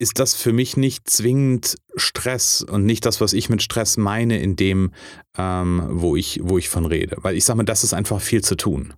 ist 0.00 0.18
das 0.18 0.34
für 0.34 0.54
mich 0.54 0.78
nicht 0.78 1.10
zwingend 1.10 1.76
Stress 1.94 2.62
und 2.62 2.86
nicht 2.86 3.04
das, 3.04 3.20
was 3.20 3.34
ich 3.34 3.50
mit 3.50 3.62
Stress 3.62 3.98
meine, 3.98 4.40
in 4.40 4.56
dem, 4.56 4.92
ähm, 5.36 5.86
wo, 5.90 6.16
ich, 6.16 6.40
wo 6.42 6.56
ich 6.56 6.70
von 6.70 6.86
rede. 6.86 7.18
Weil 7.20 7.36
ich 7.36 7.44
sage 7.44 7.58
mal, 7.58 7.64
das 7.64 7.84
ist 7.84 7.92
einfach 7.92 8.18
viel 8.20 8.42
zu 8.42 8.56
tun. 8.56 8.94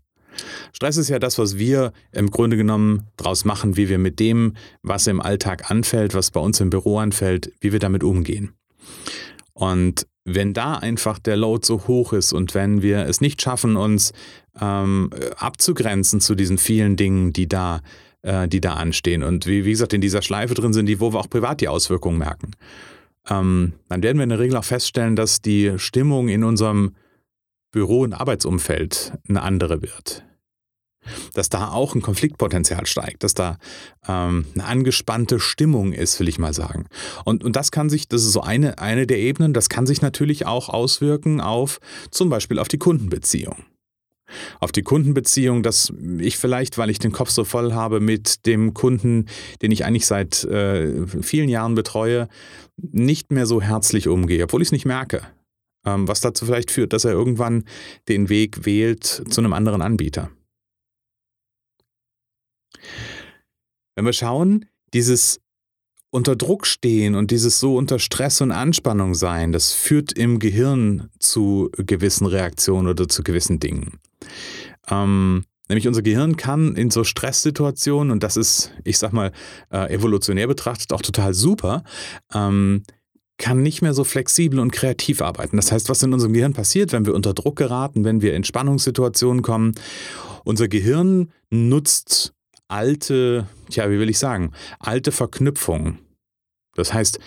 Stress 0.72 0.96
ist 0.96 1.08
ja 1.08 1.18
das, 1.18 1.38
was 1.38 1.58
wir 1.58 1.92
im 2.12 2.30
Grunde 2.30 2.56
genommen 2.56 3.08
daraus 3.16 3.44
machen, 3.44 3.76
wie 3.76 3.88
wir 3.88 3.98
mit 3.98 4.20
dem, 4.20 4.54
was 4.82 5.08
im 5.08 5.20
Alltag 5.20 5.72
anfällt, 5.72 6.14
was 6.14 6.30
bei 6.30 6.40
uns 6.40 6.60
im 6.60 6.70
Büro 6.70 6.98
anfällt, 6.98 7.52
wie 7.60 7.72
wir 7.72 7.80
damit 7.80 8.04
umgehen. 8.04 8.52
Und 9.54 10.06
wenn 10.24 10.54
da 10.54 10.74
einfach 10.74 11.18
der 11.18 11.36
Load 11.36 11.66
so 11.66 11.88
hoch 11.88 12.12
ist 12.12 12.32
und 12.32 12.54
wenn 12.54 12.80
wir 12.80 13.06
es 13.06 13.20
nicht 13.20 13.42
schaffen, 13.42 13.76
uns 13.76 14.12
ähm, 14.60 15.10
abzugrenzen 15.36 16.20
zu 16.20 16.36
diesen 16.36 16.58
vielen 16.58 16.94
Dingen, 16.96 17.32
die 17.32 17.48
da 17.48 17.78
äh, 17.78 17.80
die 18.24 18.60
da 18.60 18.74
anstehen. 18.74 19.22
Und 19.24 19.46
wie, 19.46 19.64
wie 19.64 19.70
gesagt, 19.72 19.92
in 19.92 20.00
dieser 20.00 20.22
Schleife 20.22 20.54
drin 20.54 20.72
sind 20.72 20.86
die, 20.86 21.00
wo 21.00 21.12
wir 21.12 21.18
auch 21.18 21.28
privat 21.28 21.60
die 21.60 21.68
Auswirkungen 21.68 22.18
merken. 22.18 22.52
Ähm, 23.28 23.74
dann 23.88 24.02
werden 24.02 24.18
wir 24.18 24.24
in 24.24 24.30
der 24.30 24.38
Regel 24.38 24.56
auch 24.56 24.64
feststellen, 24.64 25.16
dass 25.16 25.40
die 25.40 25.72
Stimmung 25.78 26.28
in 26.28 26.44
unserem 26.44 26.94
Büro- 27.70 28.02
und 28.02 28.12
Arbeitsumfeld 28.12 29.12
eine 29.28 29.42
andere 29.42 29.82
wird. 29.82 30.24
Dass 31.34 31.48
da 31.48 31.72
auch 31.72 31.96
ein 31.96 32.02
Konfliktpotenzial 32.02 32.86
steigt, 32.86 33.24
dass 33.24 33.34
da 33.34 33.58
ähm, 34.06 34.46
eine 34.54 34.64
angespannte 34.64 35.40
Stimmung 35.40 35.92
ist, 35.92 36.20
will 36.20 36.28
ich 36.28 36.38
mal 36.38 36.54
sagen. 36.54 36.86
Und, 37.24 37.42
und 37.42 37.56
das 37.56 37.72
kann 37.72 37.90
sich, 37.90 38.06
das 38.06 38.22
ist 38.22 38.32
so 38.32 38.42
eine, 38.42 38.78
eine 38.78 39.06
der 39.06 39.18
Ebenen, 39.18 39.52
das 39.52 39.68
kann 39.68 39.86
sich 39.86 40.00
natürlich 40.00 40.46
auch 40.46 40.68
auswirken 40.68 41.40
auf 41.40 41.80
zum 42.12 42.28
Beispiel 42.28 42.60
auf 42.60 42.68
die 42.68 42.78
Kundenbeziehung 42.78 43.64
auf 44.60 44.72
die 44.72 44.82
Kundenbeziehung, 44.82 45.62
dass 45.62 45.92
ich 46.18 46.38
vielleicht, 46.38 46.78
weil 46.78 46.90
ich 46.90 46.98
den 46.98 47.12
Kopf 47.12 47.30
so 47.30 47.44
voll 47.44 47.72
habe 47.72 48.00
mit 48.00 48.46
dem 48.46 48.74
Kunden, 48.74 49.26
den 49.62 49.72
ich 49.72 49.84
eigentlich 49.84 50.06
seit 50.06 50.44
äh, 50.44 51.06
vielen 51.06 51.48
Jahren 51.48 51.74
betreue, 51.74 52.28
nicht 52.76 53.32
mehr 53.32 53.46
so 53.46 53.60
herzlich 53.60 54.08
umgehe, 54.08 54.44
obwohl 54.44 54.62
ich 54.62 54.68
es 54.68 54.72
nicht 54.72 54.86
merke. 54.86 55.22
Ähm, 55.84 56.06
was 56.06 56.20
dazu 56.20 56.46
vielleicht 56.46 56.70
führt, 56.70 56.92
dass 56.92 57.04
er 57.04 57.12
irgendwann 57.12 57.64
den 58.08 58.28
Weg 58.28 58.64
wählt 58.64 59.04
zu 59.04 59.40
einem 59.40 59.52
anderen 59.52 59.82
Anbieter. 59.82 60.30
Wenn 63.94 64.04
wir 64.04 64.12
schauen, 64.12 64.66
dieses 64.94 65.40
unter 66.10 66.36
Druck 66.36 66.66
stehen 66.66 67.14
und 67.14 67.30
dieses 67.30 67.58
so 67.58 67.76
unter 67.76 67.98
Stress 67.98 68.40
und 68.42 68.52
Anspannung 68.52 69.14
sein, 69.14 69.52
das 69.52 69.72
führt 69.72 70.12
im 70.12 70.38
Gehirn 70.38 71.08
zu 71.18 71.70
gewissen 71.76 72.26
Reaktionen 72.26 72.86
oder 72.86 73.08
zu 73.08 73.22
gewissen 73.22 73.60
Dingen. 73.60 73.98
Ähm, 74.88 75.44
nämlich 75.68 75.88
unser 75.88 76.02
Gehirn 76.02 76.36
kann 76.36 76.76
in 76.76 76.90
so 76.90 77.04
Stresssituationen, 77.04 78.10
und 78.10 78.22
das 78.22 78.36
ist, 78.36 78.72
ich 78.84 78.98
sag 78.98 79.12
mal, 79.12 79.32
äh, 79.70 79.92
evolutionär 79.92 80.46
betrachtet 80.46 80.92
auch 80.92 81.02
total 81.02 81.34
super, 81.34 81.84
ähm, 82.32 82.82
kann 83.38 83.62
nicht 83.62 83.82
mehr 83.82 83.94
so 83.94 84.04
flexibel 84.04 84.60
und 84.60 84.70
kreativ 84.70 85.20
arbeiten. 85.20 85.56
Das 85.56 85.72
heißt, 85.72 85.88
was 85.88 86.02
in 86.02 86.12
unserem 86.12 86.32
Gehirn 86.32 86.52
passiert, 86.52 86.92
wenn 86.92 87.06
wir 87.06 87.14
unter 87.14 87.34
Druck 87.34 87.56
geraten, 87.56 88.04
wenn 88.04 88.22
wir 88.22 88.34
in 88.34 88.44
Spannungssituationen 88.44 89.42
kommen, 89.42 89.72
unser 90.44 90.68
Gehirn 90.68 91.32
nutzt 91.50 92.34
alte, 92.68 93.46
tja, 93.68 93.90
wie 93.90 93.98
will 93.98 94.10
ich 94.10 94.18
sagen, 94.18 94.52
alte 94.78 95.12
Verknüpfungen. 95.12 95.98
Das 96.74 96.94
heißt, 96.94 97.18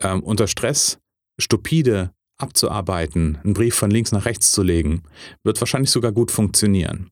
ähm, 0.00 0.22
unter 0.22 0.46
Stress 0.46 0.98
stupide 1.38 2.12
abzuarbeiten, 2.42 3.38
einen 3.42 3.54
Brief 3.54 3.74
von 3.74 3.90
links 3.90 4.12
nach 4.12 4.24
rechts 4.24 4.52
zu 4.52 4.62
legen, 4.62 5.02
wird 5.44 5.60
wahrscheinlich 5.60 5.90
sogar 5.90 6.12
gut 6.12 6.30
funktionieren. 6.30 7.10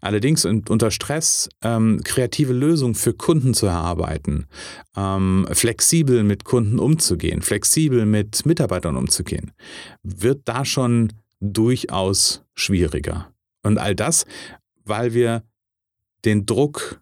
Allerdings 0.00 0.44
unter 0.44 0.90
Stress 0.90 1.48
ähm, 1.62 2.00
kreative 2.04 2.52
Lösungen 2.52 2.94
für 2.94 3.14
Kunden 3.14 3.54
zu 3.54 3.66
erarbeiten, 3.66 4.46
ähm, 4.96 5.46
flexibel 5.52 6.22
mit 6.22 6.44
Kunden 6.44 6.78
umzugehen, 6.78 7.42
flexibel 7.42 8.06
mit 8.06 8.46
Mitarbeitern 8.46 8.96
umzugehen, 8.96 9.52
wird 10.02 10.42
da 10.44 10.64
schon 10.64 11.12
durchaus 11.40 12.44
schwieriger. 12.54 13.32
Und 13.62 13.78
all 13.78 13.94
das, 13.94 14.24
weil 14.84 15.14
wir 15.14 15.42
den 16.24 16.46
Druck 16.46 17.00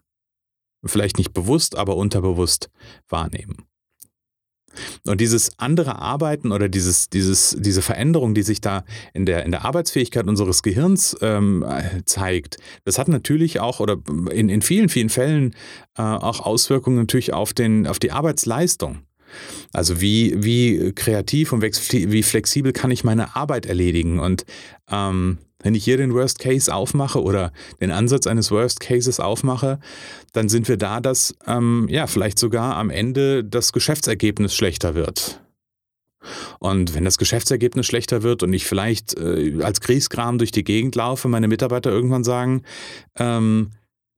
vielleicht 0.85 1.17
nicht 1.17 1.33
bewusst, 1.33 1.75
aber 1.75 1.95
unterbewusst 1.97 2.69
wahrnehmen. 3.09 3.65
Und 5.05 5.21
dieses 5.21 5.57
andere 5.57 5.99
Arbeiten 5.99 6.51
oder 6.51 6.69
dieses, 6.69 7.09
dieses, 7.09 7.55
diese 7.59 7.81
Veränderung, 7.81 8.33
die 8.33 8.43
sich 8.43 8.61
da 8.61 8.83
in 9.13 9.25
der, 9.25 9.45
in 9.45 9.51
der 9.51 9.65
Arbeitsfähigkeit 9.65 10.27
unseres 10.27 10.63
Gehirns 10.63 11.15
ähm, 11.21 11.65
zeigt, 12.05 12.57
das 12.83 12.97
hat 12.97 13.07
natürlich 13.07 13.59
auch 13.59 13.79
oder 13.79 13.97
in, 14.31 14.49
in 14.49 14.61
vielen, 14.61 14.89
vielen 14.89 15.09
Fällen 15.09 15.55
äh, 15.97 16.01
auch 16.01 16.39
Auswirkungen 16.39 16.97
natürlich 16.97 17.33
auf, 17.33 17.53
den, 17.53 17.87
auf 17.87 17.99
die 17.99 18.11
Arbeitsleistung. 18.11 18.99
Also 19.73 19.99
wie, 20.01 20.43
wie 20.43 20.93
kreativ 20.93 21.51
und 21.51 21.61
wie 21.61 22.23
flexibel 22.23 22.71
kann 22.71 22.91
ich 22.91 23.03
meine 23.03 23.35
Arbeit 23.35 23.65
erledigen? 23.65 24.19
Und 24.19 24.45
ähm, 24.89 25.39
wenn 25.65 25.73
ich 25.73 25.83
hier 25.83 25.97
den 25.97 26.13
Worst 26.13 26.37
Case 26.37 26.73
aufmache 26.73 27.21
oder 27.21 27.51
den 27.81 27.89
Ansatz 27.89 28.27
eines 28.27 28.51
Worst 28.51 28.79
Cases 28.79 29.19
aufmache, 29.19 29.79
dann 30.31 30.47
sind 30.47 30.69
wir 30.69 30.77
da, 30.77 30.99
dass 30.99 31.35
ähm, 31.47 31.87
ja 31.89 32.05
vielleicht 32.05 32.37
sogar 32.37 32.77
am 32.77 32.91
Ende 32.91 33.43
das 33.43 33.73
Geschäftsergebnis 33.73 34.55
schlechter 34.55 34.93
wird. 34.93 35.41
Und 36.59 36.93
wenn 36.93 37.03
das 37.03 37.17
Geschäftsergebnis 37.17 37.87
schlechter 37.87 38.21
wird 38.21 38.43
und 38.43 38.53
ich 38.53 38.65
vielleicht 38.65 39.17
äh, 39.17 39.57
als 39.63 39.81
Kriegskram 39.81 40.37
durch 40.37 40.51
die 40.51 40.63
Gegend 40.63 40.95
laufe, 40.95 41.27
meine 41.27 41.47
Mitarbeiter 41.47 41.89
irgendwann 41.89 42.23
sagen, 42.23 42.61
ähm, 43.17 43.71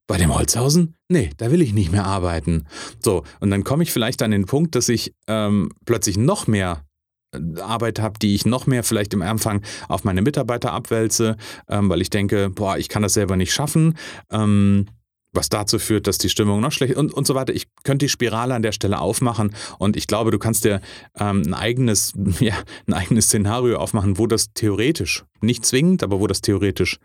bei 0.06 0.18
dem 0.18 0.34
Holzhausen? 0.34 0.96
Nee, 1.08 1.30
da 1.38 1.50
will 1.50 1.62
ich 1.62 1.72
nicht 1.72 1.92
mehr 1.92 2.04
arbeiten. 2.04 2.66
So, 3.02 3.24
und 3.40 3.50
dann 3.50 3.64
komme 3.64 3.82
ich 3.82 3.92
vielleicht 3.92 4.20
an 4.22 4.32
den 4.32 4.44
Punkt, 4.44 4.74
dass 4.74 4.90
ich 4.90 5.14
ähm, 5.26 5.70
plötzlich 5.86 6.18
noch 6.18 6.46
mehr 6.46 6.84
Arbeit 7.32 8.00
habe, 8.00 8.18
die 8.18 8.34
ich 8.34 8.46
noch 8.46 8.66
mehr 8.66 8.82
vielleicht 8.82 9.12
im 9.14 9.22
Anfang 9.22 9.62
auf 9.88 10.04
meine 10.04 10.22
Mitarbeiter 10.22 10.72
abwälze, 10.72 11.36
ähm, 11.68 11.88
weil 11.88 12.00
ich 12.00 12.10
denke, 12.10 12.50
boah, 12.50 12.78
ich 12.78 12.88
kann 12.88 13.02
das 13.02 13.14
selber 13.14 13.36
nicht 13.36 13.52
schaffen. 13.52 13.96
Ähm, 14.30 14.86
was 15.32 15.50
dazu 15.50 15.78
führt, 15.78 16.06
dass 16.06 16.18
die 16.18 16.30
Stimmung 16.30 16.60
noch 16.60 16.72
schlecht 16.72 16.96
und, 16.96 17.12
und 17.12 17.26
so 17.26 17.34
weiter. 17.34 17.54
Ich 17.54 17.68
könnte 17.84 18.06
die 18.06 18.08
Spirale 18.08 18.54
an 18.54 18.62
der 18.62 18.72
Stelle 18.72 18.98
aufmachen 18.98 19.54
und 19.78 19.96
ich 19.96 20.06
glaube, 20.06 20.30
du 20.30 20.38
kannst 20.38 20.64
dir 20.64 20.80
ähm, 21.18 21.42
ein, 21.46 21.54
eigenes, 21.54 22.14
ja, 22.40 22.54
ein 22.86 22.94
eigenes 22.94 23.26
Szenario 23.26 23.78
aufmachen, 23.78 24.18
wo 24.18 24.26
das 24.26 24.52
theoretisch, 24.54 25.24
nicht 25.40 25.66
zwingend, 25.66 26.02
aber 26.02 26.20
wo 26.20 26.26
das 26.26 26.40
theoretisch 26.40 26.98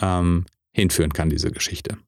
ähm, 0.00 0.46
hinführen 0.72 1.12
kann, 1.12 1.28
diese 1.28 1.50
Geschichte. 1.50 1.98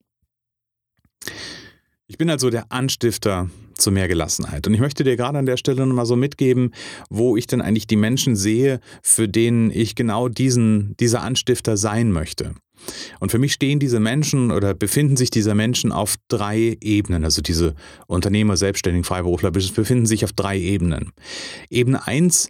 Ich 2.07 2.19
bin 2.19 2.31
also 2.31 2.51
der 2.51 2.73
Anstifter 2.73 3.49
zu 3.83 3.91
mehr 3.91 4.09
Gelassenheit. 4.09 4.67
Und 4.67 4.75
ich 4.75 4.81
möchte 4.81 5.05
dir 5.05 5.17
gerade 5.17 5.39
an 5.39 5.47
der 5.47 5.57
Stelle 5.57 5.87
nochmal 5.87 6.07
so 6.07 6.17
mitgeben, 6.17 6.73
wo 7.11 7.37
ich 7.37 7.47
denn 7.47 7.61
eigentlich 7.61 7.87
die 7.87 7.97
Menschen 7.97 8.37
sehe, 8.37 8.81
für 9.03 9.29
denen 9.29 9.71
ich 9.71 9.95
genau 9.95 10.29
diesen, 10.29 10.97
dieser 10.99 11.23
Anstifter 11.23 11.77
sein 11.77 12.13
möchte. 12.13 12.55
Und 13.21 13.31
für 13.31 13.39
mich 13.39 13.53
stehen 13.53 13.79
diese 13.79 14.01
Menschen 14.01 14.51
oder 14.51 14.75
befinden 14.75 15.17
sich 15.17 15.31
diese 15.31 15.55
Menschen 15.55 15.93
auf 15.93 16.17
drei 16.29 16.77
Ebenen. 16.81 17.25
Also 17.25 17.43
diese 17.43 17.75
Unternehmer, 18.07 18.57
Selbstständigen, 18.57 19.05
Freiberufler 19.05 19.51
befinden 19.51 20.07
sich 20.07 20.25
auf 20.25 20.33
drei 20.33 20.59
Ebenen. 20.59 21.13
Ebene 21.71 22.07
eins, 22.07 22.49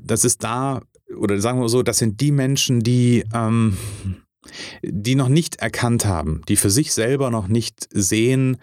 das 0.00 0.24
ist 0.24 0.42
da, 0.42 0.82
oder 1.16 1.40
sagen 1.40 1.60
wir 1.60 1.68
so, 1.68 1.82
das 1.82 1.98
sind 1.98 2.20
die 2.20 2.32
Menschen, 2.32 2.80
die 2.80 3.24
ähm, 3.32 3.76
die 4.82 5.14
noch 5.14 5.28
nicht 5.28 5.56
erkannt 5.56 6.04
haben, 6.04 6.42
die 6.48 6.56
für 6.56 6.70
sich 6.70 6.92
selber 6.92 7.30
noch 7.30 7.48
nicht 7.48 7.88
sehen 7.92 8.58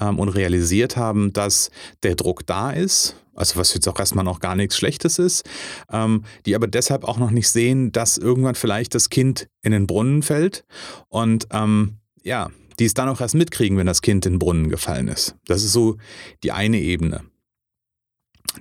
ähm, 0.00 0.18
und 0.18 0.28
realisiert 0.28 0.96
haben, 0.96 1.32
dass 1.32 1.70
der 2.02 2.14
Druck 2.14 2.46
da 2.46 2.70
ist, 2.70 3.16
also 3.34 3.56
was 3.56 3.74
jetzt 3.74 3.88
auch 3.88 3.98
erstmal 3.98 4.24
noch 4.24 4.40
gar 4.40 4.56
nichts 4.56 4.76
Schlechtes 4.76 5.18
ist, 5.18 5.48
ähm, 5.90 6.24
die 6.46 6.54
aber 6.54 6.66
deshalb 6.66 7.04
auch 7.04 7.18
noch 7.18 7.30
nicht 7.30 7.48
sehen, 7.48 7.92
dass 7.92 8.18
irgendwann 8.18 8.54
vielleicht 8.54 8.94
das 8.94 9.10
Kind 9.10 9.48
in 9.62 9.72
den 9.72 9.86
Brunnen 9.86 10.22
fällt 10.22 10.64
und 11.08 11.46
ähm, 11.52 11.98
ja, 12.22 12.50
die 12.78 12.84
es 12.84 12.94
dann 12.94 13.08
auch 13.08 13.20
erst 13.20 13.34
mitkriegen, 13.34 13.76
wenn 13.76 13.86
das 13.86 14.02
Kind 14.02 14.26
in 14.26 14.34
den 14.34 14.38
Brunnen 14.38 14.68
gefallen 14.68 15.08
ist. 15.08 15.34
Das 15.46 15.64
ist 15.64 15.72
so 15.72 15.96
die 16.42 16.52
eine 16.52 16.78
Ebene. 16.78 17.24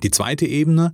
Die 0.04 0.12
zweite 0.12 0.46
Ebene, 0.46 0.94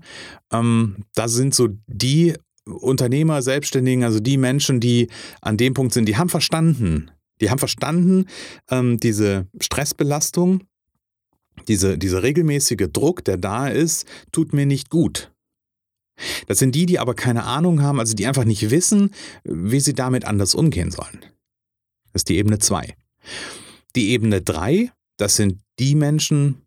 ähm, 0.52 1.06
da 1.16 1.28
sind 1.28 1.54
so 1.54 1.70
die 1.88 2.36
Unternehmer, 2.66 3.42
Selbstständigen, 3.42 4.04
also 4.04 4.20
die 4.20 4.38
Menschen, 4.38 4.80
die 4.80 5.10
an 5.42 5.58
dem 5.58 5.74
Punkt 5.74 5.94
sind, 5.94 6.08
die 6.08 6.18
haben 6.18 6.30
verstanden, 6.30 7.12
die 7.42 7.50
haben 7.50 7.60
verstanden, 7.60 8.26
ähm, 8.70 9.00
diese 9.00 9.48
Stressbelastung, 9.60 10.64
diese, 11.68 11.98
dieser 11.98 12.24
regelmäßige 12.24 12.88
Druck, 12.92 13.24
der 13.26 13.38
da 13.38 13.68
ist, 13.68 14.08
tut 14.32 14.54
mir 14.54 14.66
nicht 14.66 14.90
gut. 14.90 15.32
Das 16.48 16.60
sind 16.60 16.76
die, 16.76 16.86
die 16.86 17.00
aber 17.00 17.16
keine 17.16 17.44
Ahnung 17.44 17.82
haben, 17.82 18.00
also 18.00 18.14
die 18.14 18.28
einfach 18.28 18.46
nicht 18.46 18.70
wissen, 18.70 19.12
wie 19.44 19.80
sie 19.80 19.94
damit 19.94 20.26
anders 20.26 20.56
umgehen 20.56 20.92
sollen. 20.92 21.20
Das 22.12 22.22
ist 22.22 22.30
die 22.30 22.38
Ebene 22.38 22.60
2. 22.60 22.96
Die 23.96 24.12
Ebene 24.12 24.42
3, 24.42 24.92
das 25.18 25.36
sind 25.36 25.60
die 25.80 25.96
Menschen, 25.96 26.63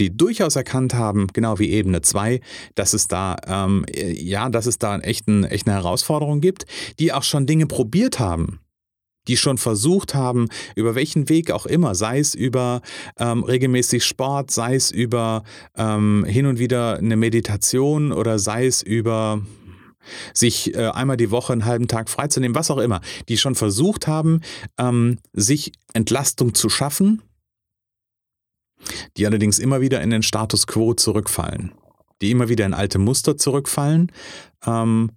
die 0.00 0.16
durchaus 0.16 0.56
erkannt 0.56 0.94
haben, 0.94 1.28
genau 1.28 1.58
wie 1.58 1.70
Ebene 1.70 2.00
2, 2.00 2.40
dass 2.74 2.94
es 2.94 3.06
da, 3.06 3.36
ähm, 3.46 3.84
ja, 3.94 4.48
dass 4.48 4.66
es 4.66 4.78
da 4.78 4.98
echt, 4.98 5.28
ein, 5.28 5.44
echt 5.44 5.68
eine 5.68 5.76
Herausforderung 5.76 6.40
gibt, 6.40 6.64
die 6.98 7.12
auch 7.12 7.22
schon 7.22 7.46
Dinge 7.46 7.66
probiert 7.66 8.18
haben, 8.18 8.60
die 9.28 9.36
schon 9.36 9.58
versucht 9.58 10.14
haben, 10.14 10.48
über 10.74 10.94
welchen 10.94 11.28
Weg 11.28 11.50
auch 11.50 11.66
immer, 11.66 11.94
sei 11.94 12.18
es 12.18 12.34
über 12.34 12.80
ähm, 13.18 13.44
regelmäßig 13.44 14.04
Sport, 14.04 14.50
sei 14.50 14.74
es 14.74 14.90
über 14.90 15.44
ähm, 15.76 16.24
hin 16.26 16.46
und 16.46 16.58
wieder 16.58 16.96
eine 16.96 17.16
Meditation 17.16 18.12
oder 18.12 18.38
sei 18.38 18.66
es 18.66 18.82
über 18.82 19.42
sich 20.32 20.74
äh, 20.74 20.86
einmal 20.88 21.18
die 21.18 21.30
Woche 21.30 21.52
einen 21.52 21.66
halben 21.66 21.86
Tag 21.86 22.08
freizunehmen, 22.08 22.54
was 22.54 22.70
auch 22.70 22.78
immer, 22.78 23.02
die 23.28 23.36
schon 23.36 23.54
versucht 23.54 24.06
haben, 24.06 24.40
ähm, 24.78 25.18
sich 25.34 25.72
Entlastung 25.92 26.54
zu 26.54 26.70
schaffen 26.70 27.22
die 29.16 29.26
allerdings 29.26 29.58
immer 29.58 29.80
wieder 29.80 30.00
in 30.00 30.10
den 30.10 30.22
Status 30.22 30.66
quo 30.66 30.94
zurückfallen, 30.94 31.72
die 32.22 32.30
immer 32.30 32.48
wieder 32.48 32.66
in 32.66 32.74
alte 32.74 32.98
Muster 32.98 33.36
zurückfallen, 33.36 34.12
ähm, 34.66 35.10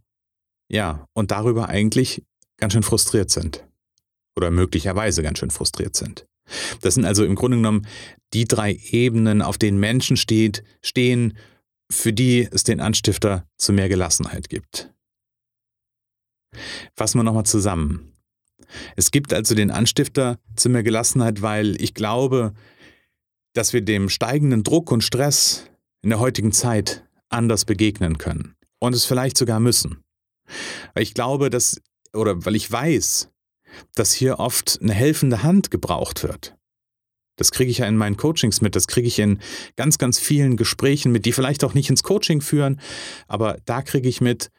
ja, 0.69 1.07
und 1.13 1.31
darüber 1.31 1.69
eigentlich 1.69 2.23
ganz 2.57 2.73
schön 2.73 2.83
frustriert 2.83 3.29
sind. 3.29 3.67
Oder 4.35 4.49
möglicherweise 4.49 5.21
ganz 5.21 5.39
schön 5.39 5.51
frustriert 5.51 5.95
sind. 5.95 6.25
Das 6.81 6.95
sind 6.95 7.05
also 7.05 7.23
im 7.23 7.35
Grunde 7.35 7.57
genommen 7.57 7.87
die 8.33 8.45
drei 8.45 8.79
Ebenen, 8.89 9.41
auf 9.41 9.57
denen 9.57 9.79
Menschen 9.79 10.17
steht, 10.17 10.63
stehen, 10.81 11.37
für 11.91 12.13
die 12.13 12.47
es 12.51 12.63
den 12.63 12.79
Anstifter 12.79 13.47
zu 13.57 13.73
mehr 13.73 13.89
Gelassenheit 13.89 14.49
gibt. 14.49 14.91
Fassen 16.95 17.19
wir 17.19 17.23
nochmal 17.23 17.45
zusammen. 17.45 18.13
Es 18.95 19.11
gibt 19.11 19.33
also 19.33 19.55
den 19.55 19.71
Anstifter 19.71 20.39
zu 20.55 20.69
mehr 20.69 20.83
Gelassenheit, 20.83 21.41
weil 21.41 21.79
ich 21.81 21.93
glaube, 21.93 22.53
dass 23.53 23.73
wir 23.73 23.81
dem 23.81 24.09
steigenden 24.09 24.63
Druck 24.63 24.91
und 24.91 25.03
Stress 25.03 25.65
in 26.01 26.09
der 26.09 26.19
heutigen 26.19 26.51
Zeit 26.51 27.05
anders 27.29 27.65
begegnen 27.65 28.17
können 28.17 28.55
und 28.79 28.93
es 28.93 29.05
vielleicht 29.05 29.37
sogar 29.37 29.59
müssen. 29.59 30.03
Weil 30.93 31.03
ich 31.03 31.13
glaube, 31.13 31.49
dass, 31.49 31.81
oder 32.13 32.45
weil 32.45 32.55
ich 32.55 32.69
weiß, 32.71 33.29
dass 33.95 34.13
hier 34.13 34.39
oft 34.39 34.79
eine 34.81 34.93
helfende 34.93 35.43
Hand 35.43 35.71
gebraucht 35.71 36.23
wird. 36.23 36.55
Das 37.37 37.51
kriege 37.51 37.71
ich 37.71 37.79
ja 37.79 37.87
in 37.87 37.97
meinen 37.97 38.17
Coachings 38.17 38.61
mit, 38.61 38.75
das 38.75 38.87
kriege 38.87 39.07
ich 39.07 39.17
in 39.17 39.39
ganz, 39.75 39.97
ganz 39.97 40.19
vielen 40.19 40.55
Gesprächen 40.55 41.11
mit, 41.11 41.25
die 41.25 41.31
vielleicht 41.31 41.63
auch 41.63 41.73
nicht 41.73 41.89
ins 41.89 42.03
Coaching 42.03 42.41
führen, 42.41 42.79
aber 43.27 43.57
da 43.65 43.81
kriege 43.81 44.07
ich 44.07 44.21
mit, 44.21 44.51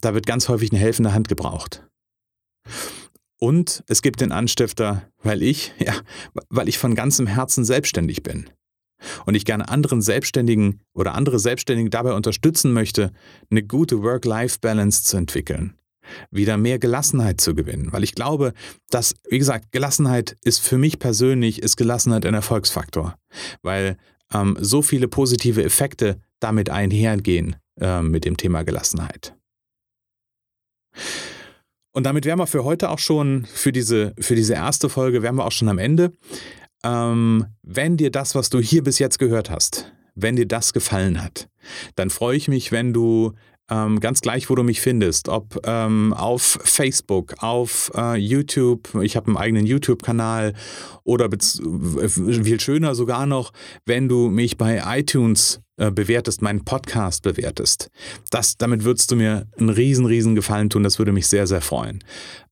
da 0.00 0.14
wird 0.14 0.26
ganz 0.26 0.48
häufig 0.48 0.72
eine 0.72 0.80
helfende 0.80 1.12
Hand 1.12 1.28
gebraucht. 1.28 1.86
Und 3.44 3.84
es 3.88 4.00
gibt 4.00 4.22
den 4.22 4.32
Anstifter, 4.32 5.02
weil 5.22 5.42
ich, 5.42 5.74
ja, 5.78 5.92
weil 6.48 6.66
ich 6.66 6.78
von 6.78 6.94
ganzem 6.94 7.26
Herzen 7.26 7.62
selbstständig 7.66 8.22
bin. 8.22 8.48
und 9.26 9.34
ich 9.34 9.44
gerne 9.44 9.68
anderen 9.68 10.00
Selbstständigen 10.00 10.80
oder 10.94 11.14
andere 11.14 11.38
Selbstständige 11.38 11.90
dabei 11.90 12.14
unterstützen 12.14 12.72
möchte, 12.72 13.12
eine 13.50 13.62
gute 13.62 14.02
Work-Life-Balance 14.02 15.04
zu 15.04 15.18
entwickeln, 15.18 15.74
wieder 16.30 16.56
mehr 16.56 16.78
Gelassenheit 16.78 17.38
zu 17.38 17.54
gewinnen, 17.54 17.92
weil 17.92 18.02
ich 18.02 18.14
glaube, 18.14 18.54
dass, 18.88 19.14
wie 19.28 19.36
gesagt, 19.36 19.72
Gelassenheit 19.72 20.38
ist 20.40 20.60
für 20.60 20.78
mich 20.78 20.98
persönlich, 20.98 21.60
ist 21.60 21.76
Gelassenheit 21.76 22.24
ein 22.24 22.32
Erfolgsfaktor, 22.32 23.18
weil 23.60 23.98
ähm, 24.32 24.56
so 24.58 24.80
viele 24.80 25.06
positive 25.06 25.62
Effekte 25.62 26.18
damit 26.40 26.70
einhergehen 26.70 27.56
äh, 27.78 28.00
mit 28.00 28.24
dem 28.24 28.38
Thema 28.38 28.62
Gelassenheit. 28.62 29.36
Und 31.94 32.02
damit 32.04 32.26
wären 32.26 32.40
wir 32.40 32.48
für 32.48 32.64
heute 32.64 32.90
auch 32.90 32.98
schon, 32.98 33.46
für 33.46 33.70
diese, 33.70 34.14
für 34.18 34.34
diese 34.34 34.54
erste 34.54 34.88
Folge, 34.88 35.22
wären 35.22 35.36
wir 35.36 35.46
auch 35.46 35.52
schon 35.52 35.68
am 35.68 35.78
Ende. 35.78 36.12
Ähm, 36.84 37.46
wenn 37.62 37.96
dir 37.96 38.10
das, 38.10 38.34
was 38.34 38.50
du 38.50 38.58
hier 38.58 38.82
bis 38.82 38.98
jetzt 38.98 39.18
gehört 39.20 39.48
hast, 39.48 39.92
wenn 40.16 40.34
dir 40.34 40.46
das 40.46 40.72
gefallen 40.72 41.22
hat, 41.22 41.48
dann 41.94 42.10
freue 42.10 42.36
ich 42.36 42.48
mich, 42.48 42.72
wenn 42.72 42.92
du 42.92 43.32
ähm, 43.70 44.00
ganz 44.00 44.20
gleich, 44.20 44.50
wo 44.50 44.54
du 44.54 44.62
mich 44.62 44.80
findest, 44.80 45.28
ob 45.28 45.60
ähm, 45.64 46.12
auf 46.12 46.58
Facebook, 46.62 47.34
auf 47.38 47.90
äh, 47.96 48.16
YouTube, 48.16 48.88
ich 49.02 49.16
habe 49.16 49.28
einen 49.28 49.36
eigenen 49.36 49.66
YouTube-Kanal 49.66 50.54
oder 51.02 51.28
viel 51.30 52.60
schöner 52.60 52.94
sogar 52.94 53.26
noch, 53.26 53.52
wenn 53.86 54.08
du 54.08 54.28
mich 54.28 54.58
bei 54.58 54.82
iTunes 54.98 55.60
äh, 55.76 55.90
bewertest, 55.90 56.42
meinen 56.42 56.64
Podcast 56.64 57.22
bewertest. 57.22 57.90
Das, 58.30 58.56
damit 58.56 58.84
würdest 58.84 59.10
du 59.10 59.16
mir 59.16 59.48
einen 59.58 59.70
riesen, 59.70 60.06
riesen 60.06 60.34
Gefallen 60.34 60.70
tun. 60.70 60.82
Das 60.84 60.98
würde 60.98 61.12
mich 61.12 61.26
sehr, 61.26 61.46
sehr 61.46 61.60
freuen. 61.60 62.04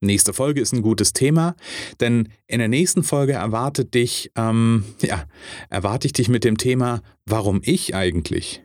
Nächste 0.00 0.32
Folge 0.32 0.60
ist 0.60 0.72
ein 0.72 0.82
gutes 0.82 1.12
Thema, 1.12 1.56
denn 1.98 2.28
in 2.46 2.60
der 2.60 2.68
nächsten 2.68 3.02
Folge 3.02 3.32
erwartet 3.32 3.94
dich, 3.94 4.30
ähm, 4.36 4.84
ja, 5.00 5.24
erwarte 5.70 6.06
ich 6.06 6.12
dich 6.12 6.28
mit 6.28 6.44
dem 6.44 6.56
Thema, 6.56 7.02
warum 7.26 7.60
ich 7.64 7.96
eigentlich 7.96 8.62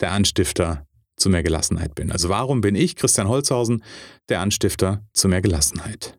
der 0.00 0.10
Anstifter 0.10 0.86
zu 1.16 1.30
mehr 1.30 1.44
Gelassenheit 1.44 1.94
bin. 1.94 2.10
Also 2.10 2.28
warum 2.28 2.60
bin 2.60 2.74
ich, 2.74 2.96
Christian 2.96 3.28
Holzhausen, 3.28 3.84
der 4.28 4.40
Anstifter 4.40 5.04
zu 5.12 5.28
mehr 5.28 5.40
Gelassenheit? 5.40 6.18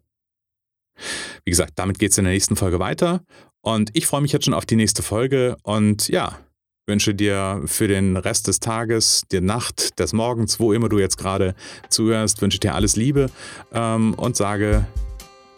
Wie 1.43 1.51
gesagt, 1.51 1.73
damit 1.75 1.99
geht 1.99 2.11
es 2.11 2.17
in 2.17 2.23
der 2.23 2.33
nächsten 2.33 2.55
Folge 2.55 2.79
weiter 2.79 3.21
und 3.61 3.89
ich 3.93 4.07
freue 4.07 4.21
mich 4.21 4.31
jetzt 4.31 4.45
schon 4.45 4.53
auf 4.53 4.65
die 4.65 4.77
nächste 4.77 5.03
Folge 5.03 5.57
und 5.63 6.07
ja, 6.07 6.39
wünsche 6.85 7.15
dir 7.15 7.61
für 7.65 7.87
den 7.87 8.17
Rest 8.17 8.47
des 8.47 8.59
Tages, 8.59 9.23
der 9.31 9.41
Nacht, 9.41 9.99
des 9.99 10.13
Morgens, 10.13 10.59
wo 10.59 10.73
immer 10.73 10.89
du 10.89 10.99
jetzt 10.99 11.17
gerade 11.17 11.55
zuhörst, 11.89 12.41
wünsche 12.41 12.59
dir 12.59 12.75
alles 12.75 12.95
Liebe 12.95 13.27
ähm, 13.73 14.13
und 14.15 14.35
sage 14.35 14.85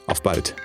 auf 0.07 0.21
bald. 0.21 0.55